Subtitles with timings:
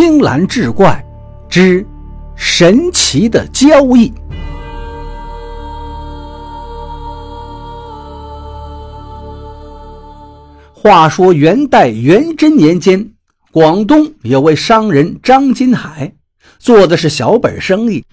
[0.00, 1.04] 青蓝志怪
[1.48, 1.84] 之
[2.36, 4.12] 神奇的交易。
[10.72, 13.10] 话说元代元贞年间，
[13.50, 16.12] 广东有位商人张金海，
[16.60, 18.04] 做的是小本生意。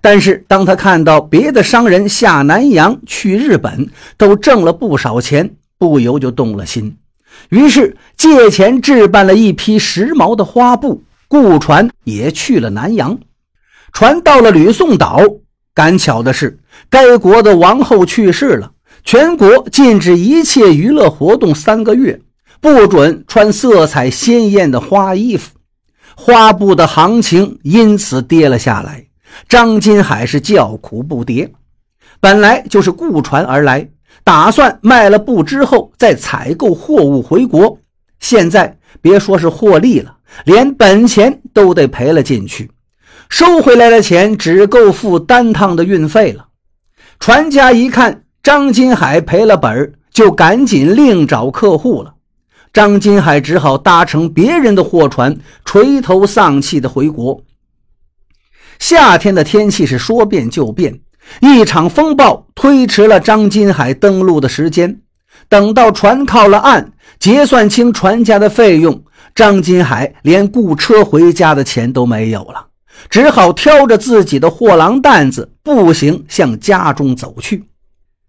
[0.00, 6.96] 但是当他看到别的商人下南洋去日本都挣了不少钱，不由就动了心。
[7.48, 13.18] 于是借钱置办了一批时髦的花布，雇船也去了南洋。
[13.94, 15.18] 船到了吕宋岛，
[15.72, 16.58] 赶巧的是，
[16.90, 18.70] 该国的王后去世了，
[19.02, 22.20] 全国禁止一切娱乐活动三个月，
[22.60, 25.54] 不准穿色彩鲜艳的花衣服，
[26.14, 29.02] 花布的行情因此跌了下来。
[29.48, 31.48] 张金海是叫苦不迭，
[32.20, 33.88] 本来就是雇船而来。
[34.22, 37.78] 打算卖了布之后再采购货物回国，
[38.20, 42.70] 现在别说是获利了，连本钱都得赔了进去。
[43.28, 46.48] 收回来的钱只够付单趟的运费了。
[47.18, 52.14] 船家一看张金海赔了本就赶紧另找客户了。
[52.72, 57.42] 张金海只好搭乘别人的货船，垂头丧气的回国。
[58.78, 61.00] 夏天的天气是说变就变。
[61.40, 65.00] 一场风暴推迟了张金海登陆的时间。
[65.48, 66.91] 等到船靠了岸，
[67.22, 69.00] 结算清船家的费用，
[69.32, 72.66] 张金海连雇车回家的钱都没有了，
[73.08, 77.62] 只好挑着自己的货郎担子，步行向家中走去。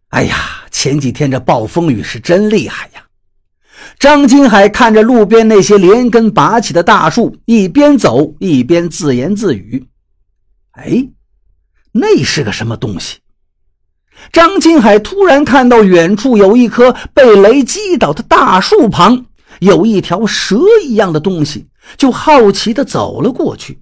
[0.09, 0.35] 哎呀，
[0.69, 3.01] 前几天这暴风雨是真厉害呀！
[3.97, 9.83] 张金海看着路边那些连根拔起的大树，一边走一边自言自语
[10.77, 11.09] ：“哎。”
[11.93, 13.17] 那是个什么东西？
[14.31, 19.25] 张金海突然看到远处有一棵被雷击倒的大树旁
[19.59, 23.79] 有一条蛇一样的东西，就好奇地走了过去。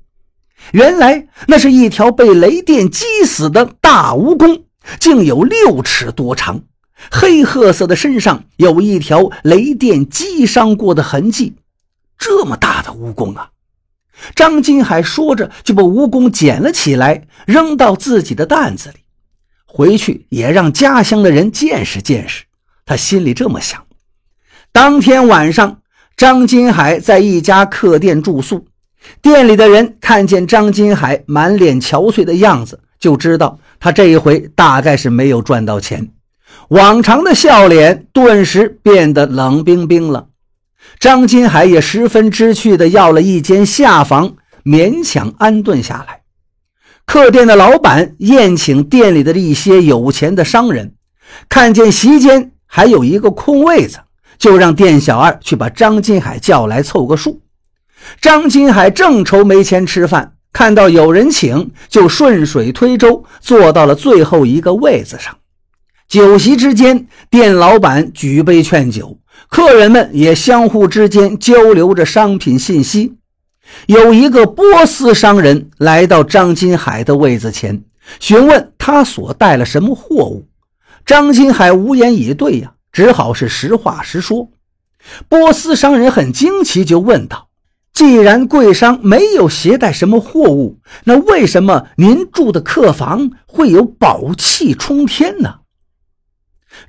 [0.73, 4.61] 原来那是一条被雷电击死的大蜈蚣，
[4.99, 6.61] 竟有六尺多长，
[7.11, 11.55] 黑褐色的身上有一条雷电击伤过的痕迹。
[12.17, 13.49] 这么大的蜈蚣啊！
[14.35, 18.99] 张金海说着，就把蜈蚣捡了起来，扔到自己的担子里，
[19.73, 22.43] 回去也让家乡的人见识见识。
[22.85, 23.81] 他心里这么想。
[24.73, 25.79] 当天晚上，
[26.17, 28.65] 张金海在一家客店住宿，
[29.21, 36.11] 店里的人看见张金海满脸憔悴的样子，就知道他这一回大概是没有赚到钱，
[36.67, 40.27] 往常的笑脸顿时变得冷冰冰了。
[40.99, 46.20] 张金海也十分知趣地要了一间下房，勉强安顿下来。
[47.11, 50.93] 客店的老板宴请店里的一些有钱的商人，
[51.49, 53.97] 看见席间还有一个空位子，
[54.37, 57.41] 就让店小二去把张金海叫来凑个数。
[58.21, 65.35] 张金海正愁没钱吃饭，看到有人请，就顺水推舟坐到了最后一个位子上。
[66.07, 69.19] 酒席之间，店老板举杯劝酒。
[69.49, 73.15] 客人们也相互之间交流着商品信息。
[73.87, 77.83] 有一个波斯商人来到张金海的位子前，
[78.19, 80.47] 询问他所带了什么货物。
[81.05, 84.49] 张金海无言以对呀，只好是实话实说。
[85.27, 87.47] 波斯商人很惊奇，就问道
[87.93, 95.55] ：“既然贵商没有携带什么货物，那为什么您住的客房会有宝气冲天呢？”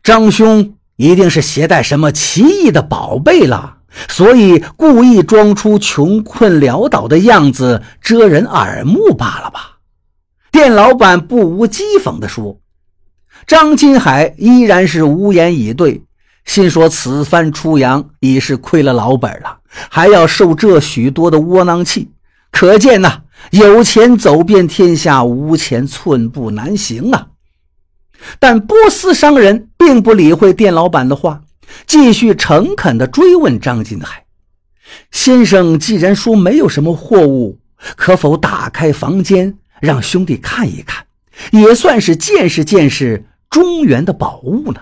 [0.02, 0.74] 张兄。
[0.96, 9.78] 一定是携带什么奇异的宝贝了，所以故意装出穷困潦倒的样子，遮人耳目罢了吧？
[10.50, 12.58] 店老板不无讥讽地说。
[13.46, 16.02] 张金海依然是无言以对，
[16.44, 19.58] 心说此番出洋已是亏了老本了，
[19.90, 22.10] 还要受这许多的窝囊气，
[22.50, 27.26] 可见呐，有钱走遍天下，无钱寸步难行啊！
[28.38, 31.40] 但波斯商人并不理会店老板的话，
[31.86, 34.24] 继续诚恳地追问张金海
[35.10, 37.58] ：“先生既然说没有什么货物，
[37.96, 41.04] 可否打开房间，让兄弟看一看，
[41.50, 44.80] 也算是见识见识中原的宝物呢？”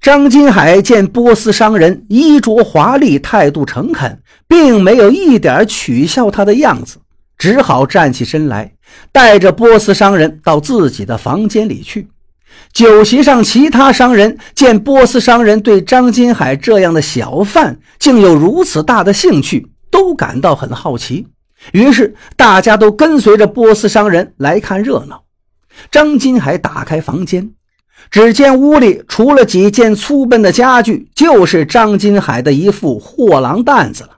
[0.00, 6.98] 张金海见波斯商人衣着华丽，态度诚恳，并没有一点取笑他的样子，
[7.36, 8.72] 只好站起身来，
[9.10, 12.08] 带着波斯商人到自己的房间里去。
[12.72, 21.26] 酒席上，其他商人见波斯商人对张金海这样的小贩竟有如此大的兴趣，都感到很好奇。
[21.72, 25.24] 于是，大家都跟随着波斯商人来看热闹。
[25.90, 27.50] 张金海打开房间，
[28.10, 34.10] 只见屋里除了几件粗笨的家具，就是张金海的一副货郎担子了。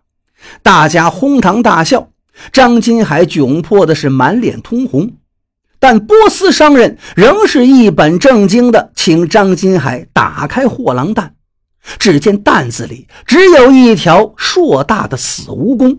[0.62, 2.08] 大家哄堂大笑。
[2.52, 5.10] 张金海窘迫的是满脸通红，
[5.81, 11.35] 但波斯商人仍是一本正经的请张金海打开货郎担。
[11.99, 15.99] 只见担子里只有一条硕大的死蜈蚣，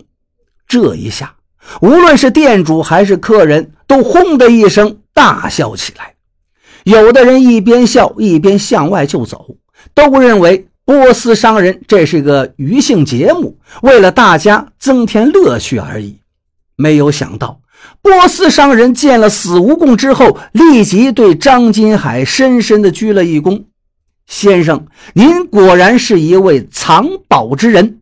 [0.68, 1.34] 这一下，
[1.82, 6.14] 无论是店主还是客人都轰的一声大笑起来。
[6.84, 9.58] 有的人一边笑一边向外就走，
[9.96, 16.20] 都认为波斯商人这是个娱性节目，为了大家增添乐趣而已。
[16.76, 17.61] 没有想到，
[18.02, 23.66] 波斯商人见了死蜈蚣之后，立即对张金海深深的鞠了一躬
[24.26, 28.00] ：“先生，您果然是一位藏宝之人。”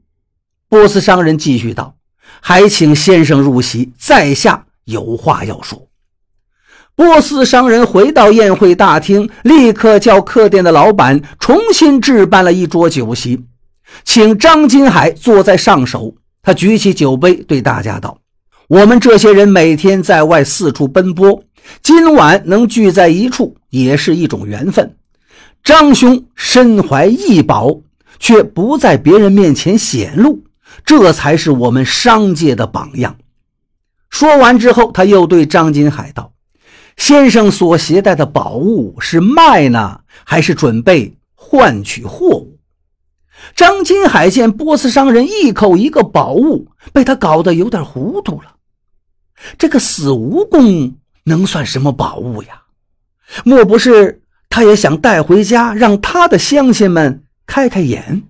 [0.69, 1.95] 波斯商人继续道
[2.39, 5.87] ：“还请先生入席，在下有话要说。”
[6.95, 13.41] 波斯商人回到宴会大厅，立刻叫客店的老板重新置办了一桌酒席，
[14.03, 16.13] 请张金海坐在上首。
[16.41, 18.18] 他举起酒杯，对大家道。
[18.69, 21.43] 我们这些人每天在外四处奔波，
[21.81, 24.95] 今晚能聚在一处也是一种缘分。
[25.63, 27.81] 张兄身怀异宝，
[28.19, 30.43] 却不在别人面前显露，
[30.85, 33.15] 这才是我们商界的榜样。
[34.11, 36.31] 说完之后，他又对张金海道
[36.95, 42.59] ：“先生所携带的宝物是卖呢，还是准备换取货物？”
[43.55, 48.57] 张金海见波斯商人一口一个宝物，被他搞得有点糊涂了。
[49.57, 50.93] 这个死蜈蚣
[51.23, 52.63] 能算什么宝物呀？
[53.45, 58.23] 莫不是他也想带回家，让他的乡亲们开开眼？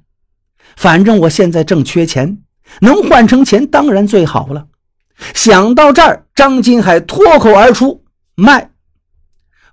[0.75, 2.37] 反正我现在正缺钱，
[2.81, 4.67] 能换成钱当然最好了。
[5.33, 8.03] 想到这儿，张金海脱口而出
[8.35, 8.71] ：“卖！”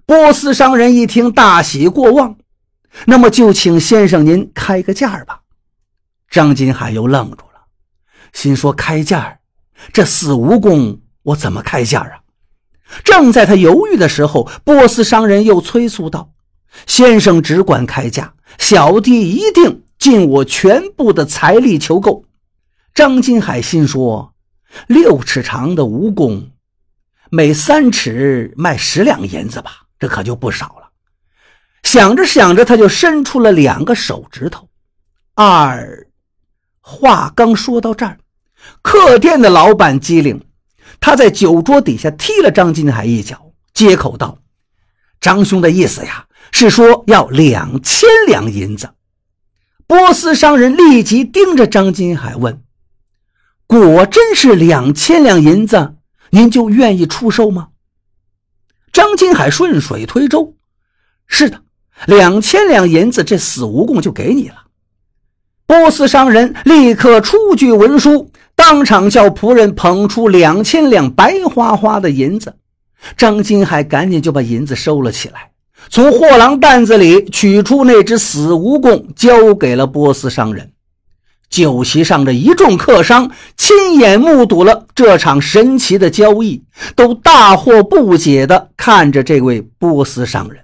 [0.06, 2.36] 波斯商人一听，大喜过望。
[3.04, 5.40] 那么就请先生您开个价吧。
[6.30, 7.60] 张金海又愣住了，
[8.32, 9.38] 心说：“开价？
[9.92, 12.20] 这死蜈蚣……”我怎么开价啊？
[13.02, 16.31] 正在他犹豫的时候，波斯商人又催促道
[16.87, 22.25] ：“先生只管开价，小弟一定尽我全部的财力求购。”
[22.94, 24.34] 张金海心说
[24.87, 26.50] ：“六尺长的蜈蚣，
[27.31, 30.90] 每三尺卖十两银子吧，这可就不少了。”
[31.82, 34.69] 想着想着，他就伸出了两个手指头。
[35.34, 36.06] 二
[36.81, 38.17] 话刚说到这儿，
[38.81, 40.40] 客店的老板机灵。
[41.00, 44.38] 他在酒桌底下踢了张金海一脚，接口道
[45.20, 48.90] ：“张兄的意思呀，是说要两千两银子。”
[49.87, 52.62] 波斯商人立即盯着张金海问
[53.69, 55.94] ：“果真是两千两银子，
[56.31, 57.69] 您就愿意出售吗？”
[58.92, 60.56] 张金海顺水推舟
[61.28, 61.62] ：“是的，
[62.06, 64.64] 两千两银子，这死蜈蚣就给你了。”
[65.66, 68.32] 波斯商人立刻出具文书。
[68.56, 72.56] 当场叫仆人捧出两千两白花花的银子，
[73.16, 75.50] 张金海赶紧就把银子收了起来，
[75.90, 80.72] 从货郎担子里取出那只死蜈蚣，交给了波斯商人。
[81.48, 86.64] 酒席上的一众客商亲眼目睹了这场神奇的交易，
[86.96, 90.62] 都大惑不解地看着这位波斯商人。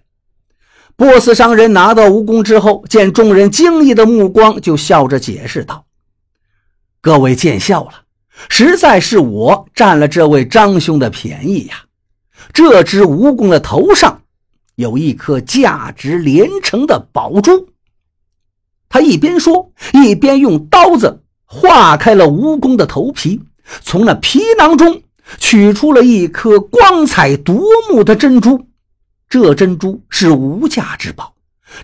[0.96, 5.84] 波斯商人拿到蜈蚣之后，见众人惊异的目光，就笑着解释道。
[7.02, 8.04] 各位见笑了，
[8.48, 11.82] 实在是我占了这位张兄的便宜呀！
[12.52, 14.22] 这只蜈蚣的头上
[14.76, 17.68] 有一颗价值连城的宝珠。
[18.88, 23.40] 他一边说，一边用刀子划开了蜈蚣的头皮，
[23.80, 25.02] 从那皮囊中
[25.38, 28.64] 取出了一颗光彩夺目的珍珠。
[29.28, 31.34] 这珍珠是无价之宝。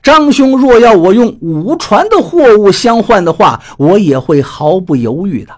[0.03, 5.53] 张兄若要我用五船的货物相换的话，我也会毫不犹豫的。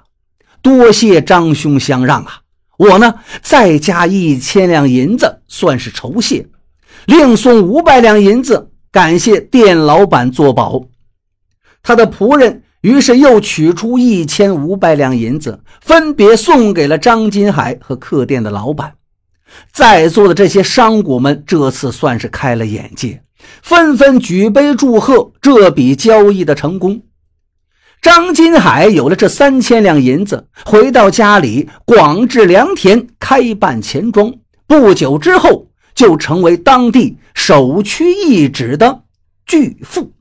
[0.63, 2.41] 多谢张兄相让啊！
[2.77, 6.47] 我呢，再加一千两银子算是酬谢，
[7.07, 10.83] 另送五百两银子，感谢店老板作保。
[11.83, 18.93] 他的仆人于是又取出一千五百两银子，分别送给了张金海和客店的老板。
[19.73, 23.23] 在座的这些商贾们这次算是开了眼界。
[23.62, 27.02] 纷纷举杯祝贺这笔交易的成功。
[28.02, 34.32] 张金海有了这三千两银子，回到家里广置良田，开办钱庄。
[34.66, 39.02] 不久之后，就成为当地首屈一指的
[39.44, 40.12] 巨富。